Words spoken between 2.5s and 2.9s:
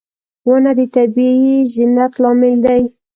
دی.